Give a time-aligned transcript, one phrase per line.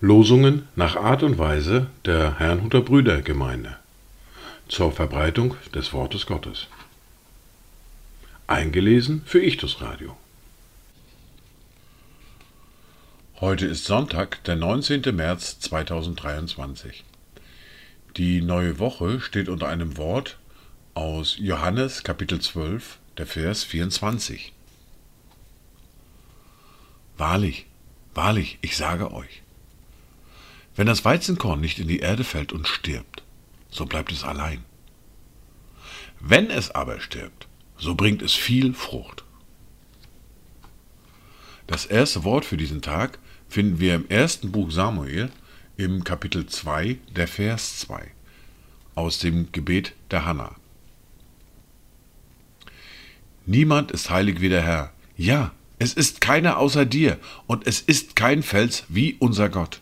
[0.00, 3.76] Losungen nach Art und Weise der Herrnhuter Brüdergemeinde
[4.68, 6.68] zur Verbreitung des Wortes Gottes.
[8.46, 10.16] Eingelesen für Ichtus Radio.
[13.40, 15.14] Heute ist Sonntag, der 19.
[15.14, 17.04] März 2023.
[18.16, 20.38] Die neue Woche steht unter einem Wort
[20.96, 24.54] aus Johannes Kapitel 12, der Vers 24.
[27.18, 27.66] Wahrlich,
[28.14, 29.42] wahrlich, ich sage euch,
[30.74, 33.22] wenn das Weizenkorn nicht in die Erde fällt und stirbt,
[33.68, 34.64] so bleibt es allein.
[36.18, 39.22] Wenn es aber stirbt, so bringt es viel Frucht.
[41.66, 43.18] Das erste Wort für diesen Tag
[43.50, 45.30] finden wir im ersten Buch Samuel
[45.76, 48.12] im Kapitel 2, der Vers 2,
[48.94, 50.56] aus dem Gebet der Hanna.
[53.46, 54.92] Niemand ist heilig wie der Herr.
[55.16, 59.80] Ja, es ist keiner außer dir, und es ist kein Fels wie unser Gott.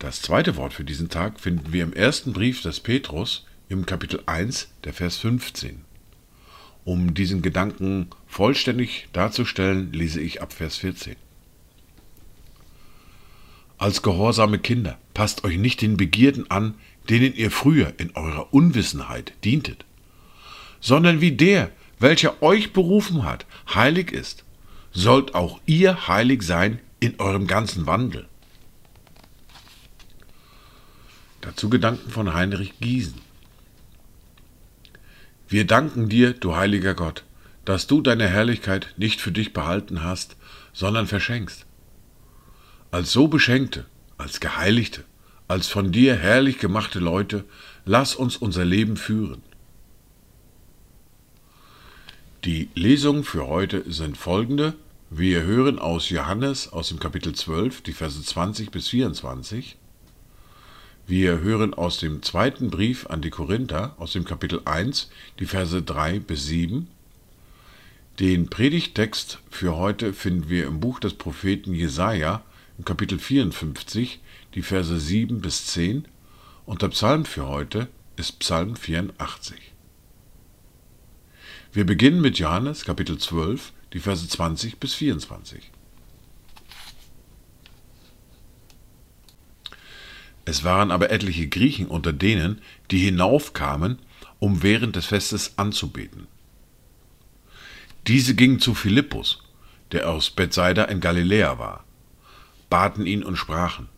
[0.00, 4.22] Das zweite Wort für diesen Tag finden wir im ersten Brief des Petrus im Kapitel
[4.26, 5.82] 1, der Vers 15.
[6.84, 11.16] Um diesen Gedanken vollständig darzustellen, lese ich ab Vers 14.
[13.76, 16.74] Als gehorsame Kinder passt euch nicht den Begierden an,
[17.08, 19.84] denen ihr früher in eurer Unwissenheit dientet,
[20.80, 24.44] sondern wie der, welcher euch berufen hat, heilig ist,
[24.92, 28.26] sollt auch ihr heilig sein in eurem ganzen Wandel.
[31.40, 33.20] Dazu Gedanken von Heinrich Giesen.
[35.48, 37.24] Wir danken dir, du heiliger Gott,
[37.64, 40.36] dass du deine Herrlichkeit nicht für dich behalten hast,
[40.72, 41.64] sondern verschenkst.
[42.90, 43.86] Als so beschenkte,
[44.18, 45.04] als geheiligte,
[45.46, 47.44] als von dir herrlich gemachte Leute,
[47.84, 49.42] lass uns unser Leben führen.
[52.44, 54.74] Die Lesungen für heute sind folgende.
[55.10, 59.76] Wir hören aus Johannes aus dem Kapitel 12, die Verse 20 bis 24.
[61.08, 65.82] Wir hören aus dem zweiten Brief an die Korinther, aus dem Kapitel 1, die Verse
[65.82, 66.86] 3 bis 7.
[68.20, 72.44] Den Predigttext für heute finden wir im Buch des Propheten Jesaja,
[72.78, 74.20] im Kapitel 54,
[74.54, 76.06] die Verse 7 bis 10.
[76.66, 79.72] Und der Psalm für heute ist Psalm 84.
[81.70, 85.70] Wir beginnen mit Johannes Kapitel 12, die Verse 20 bis 24.
[90.46, 93.98] Es waren aber etliche Griechen unter denen, die hinaufkamen,
[94.38, 96.26] um während des Festes anzubeten.
[98.06, 99.42] Diese gingen zu Philippus,
[99.92, 101.84] der aus Bethsaida in Galiläa war,
[102.70, 103.90] baten ihn und sprachen,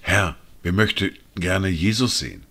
[0.00, 2.46] Herr, wir möchten gerne Jesus sehen.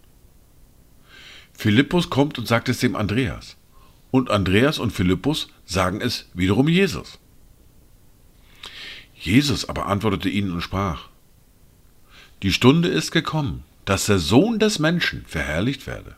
[1.54, 3.58] Philippus kommt und sagt es dem Andreas
[4.12, 7.20] und Andreas und Philippus sagen es wiederum Jesus.
[9.16, 11.10] Jesus aber antwortete ihnen und sprach,
[12.42, 16.16] Die Stunde ist gekommen, dass der Sohn des Menschen verherrlicht werde.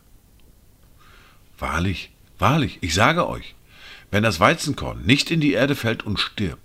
[1.58, 3.54] Wahrlich, wahrlich, ich sage euch,
[4.10, 6.62] wenn das Weizenkorn nicht in die Erde fällt und stirbt,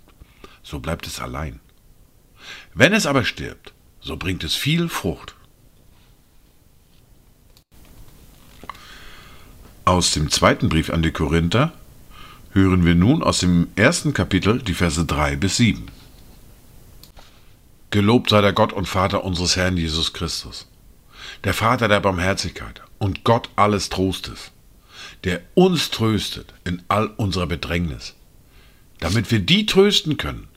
[0.62, 1.60] so bleibt es allein.
[2.74, 5.34] Wenn es aber stirbt, so bringt es viel Frucht.
[9.88, 11.72] Aus dem zweiten Brief an die Korinther
[12.52, 15.86] hören wir nun aus dem ersten Kapitel die Verse 3 bis 7.
[17.90, 20.68] Gelobt sei der Gott und Vater unseres Herrn Jesus Christus,
[21.44, 24.50] der Vater der Barmherzigkeit und Gott alles Trostes,
[25.24, 28.14] der uns tröstet in all unserer Bedrängnis,
[29.00, 30.48] damit wir die trösten können,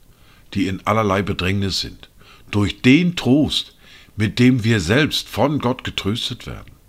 [0.52, 2.10] die in allerlei Bedrängnis sind,
[2.50, 3.74] durch den Trost,
[4.14, 6.81] mit dem wir selbst von Gott getröstet werden.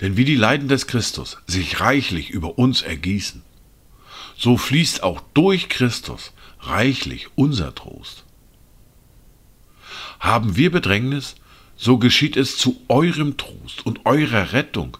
[0.00, 3.42] Denn wie die Leiden des Christus sich reichlich über uns ergießen,
[4.36, 8.24] so fließt auch durch Christus reichlich unser Trost.
[10.20, 11.36] Haben wir Bedrängnis,
[11.76, 14.98] so geschieht es zu eurem Trost und eurer Rettung,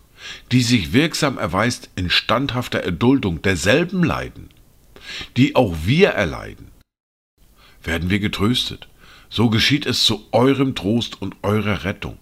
[0.52, 4.48] die sich wirksam erweist in standhafter Erduldung derselben Leiden,
[5.36, 6.70] die auch wir erleiden.
[7.82, 8.88] Werden wir getröstet,
[9.28, 12.18] so geschieht es zu eurem Trost und eurer Rettung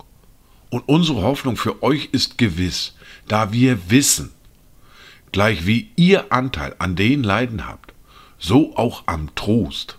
[0.75, 2.95] und unsere Hoffnung für euch ist gewiss,
[3.29, 4.33] da wir wissen,
[5.31, 7.95] gleich wie ihr Anteil an den Leiden habt,
[8.41, 9.99] so auch am Trost.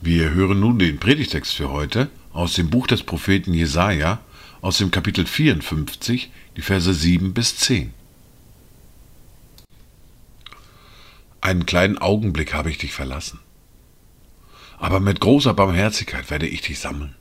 [0.00, 4.20] Wir hören nun den Predigtext für heute aus dem Buch des Propheten Jesaja,
[4.62, 7.92] aus dem Kapitel 54, die Verse 7 bis 10.
[11.42, 13.38] Einen kleinen Augenblick habe ich dich verlassen
[14.82, 17.14] aber mit großer Barmherzigkeit werde ich dich sammeln.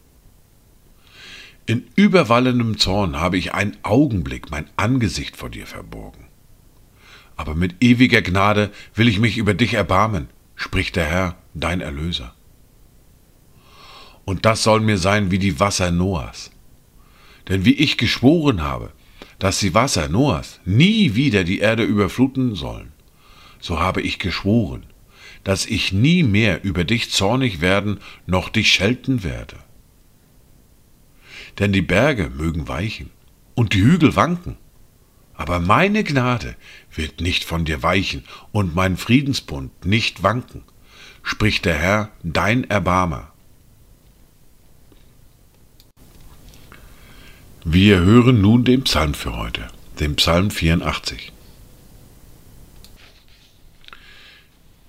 [1.67, 6.25] In überwallendem Zorn habe ich einen Augenblick mein Angesicht vor dir verborgen.
[7.35, 12.33] Aber mit ewiger Gnade will ich mich über dich erbarmen, spricht der Herr, dein Erlöser.
[14.25, 16.49] Und das soll mir sein wie die Wasser Noahs.
[17.47, 18.91] Denn wie ich geschworen habe,
[19.37, 22.91] dass die Wasser Noahs nie wieder die Erde überfluten sollen,
[23.59, 24.87] so habe ich geschworen,
[25.43, 29.57] dass ich nie mehr über dich zornig werden noch dich schelten werde.
[31.59, 33.09] Denn die Berge mögen weichen
[33.55, 34.57] und die Hügel wanken,
[35.33, 36.55] aber meine Gnade
[36.93, 40.63] wird nicht von dir weichen und mein Friedensbund nicht wanken,
[41.23, 43.31] spricht der Herr, dein Erbarmer.
[47.63, 49.67] Wir hören nun den Psalm für heute,
[49.99, 51.31] den Psalm 84.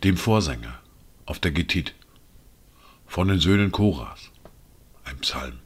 [0.05, 0.81] Dem Vorsänger
[1.27, 1.95] auf der Gittit
[3.07, 4.31] von den Söhnen Koras,
[5.05, 5.59] ein Psalm.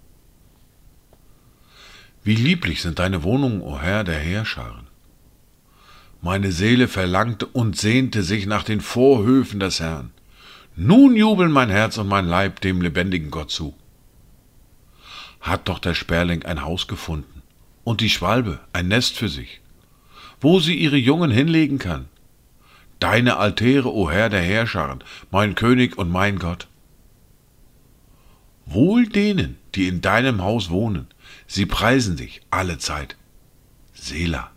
[2.22, 4.88] Wie lieblich sind deine Wohnungen, o Herr der Heerscharen.
[6.20, 10.12] Meine Seele verlangte und sehnte sich nach den Vorhöfen des Herrn.
[10.74, 13.74] Nun jubeln mein Herz und mein Leib dem lebendigen Gott zu
[15.46, 17.42] hat doch der Sperling ein Haus gefunden
[17.84, 19.60] und die Schwalbe ein Nest für sich,
[20.40, 22.08] wo sie ihre Jungen hinlegen kann.
[22.98, 26.68] Deine Altäre, o Herr der Herrscharen, mein König und mein Gott.
[28.64, 31.06] Wohl denen, die in deinem Haus wohnen,
[31.46, 33.16] sie preisen dich alle Zeit.
[33.94, 34.50] Sela.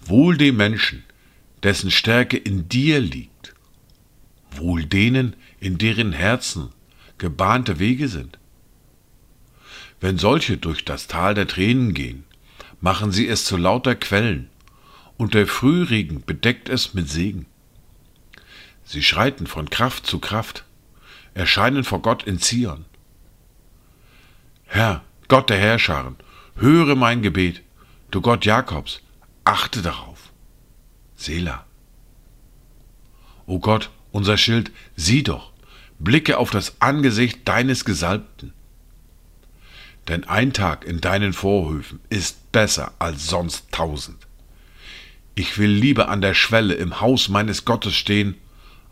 [0.00, 1.04] Wohl dem Menschen,
[1.62, 3.54] dessen Stärke in dir liegt.
[4.50, 6.70] Wohl denen, in deren Herzen
[7.18, 8.38] gebahnte Wege sind.
[10.00, 12.24] Wenn solche durch das Tal der Tränen gehen,
[12.80, 14.49] machen sie es zu lauter Quellen,
[15.20, 17.44] und der Frühregen bedeckt es mit Segen.
[18.84, 20.64] Sie schreiten von Kraft zu Kraft,
[21.34, 22.86] erscheinen vor Gott in Zion.
[24.64, 26.16] Herr, Gott der Herrscharen,
[26.56, 27.60] höre mein Gebet,
[28.10, 29.02] du Gott Jakobs,
[29.44, 30.32] achte darauf.
[31.16, 31.66] Sela.
[33.44, 35.52] O Gott, unser Schild, sieh doch,
[35.98, 38.54] blicke auf das Angesicht deines Gesalbten
[40.08, 44.26] denn ein Tag in deinen Vorhöfen ist besser als sonst tausend.
[45.34, 48.36] Ich will lieber an der Schwelle im Haus meines Gottes stehen,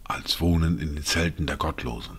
[0.05, 2.19] als wohnen in den Zelten der Gottlosen.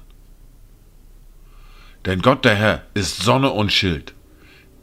[2.06, 4.14] Denn Gott der Herr ist Sonne und Schild,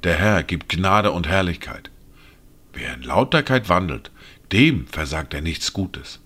[0.03, 1.91] der Herr gibt Gnade und Herrlichkeit.
[2.73, 4.11] Wer in Lauterkeit wandelt,
[4.53, 6.21] dem versagt er nichts Gutes.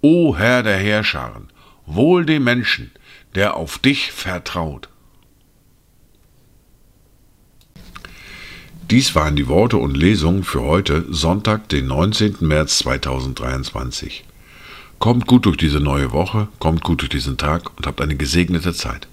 [0.00, 1.50] O Herr der Heerscharen,
[1.86, 2.92] wohl dem Menschen,
[3.34, 4.88] der auf dich vertraut.
[8.90, 12.36] Dies waren die Worte und Lesungen für heute, Sonntag, den 19.
[12.40, 14.24] März 2023.
[14.98, 18.74] Kommt gut durch diese neue Woche, kommt gut durch diesen Tag und habt eine gesegnete
[18.74, 19.08] Zeit.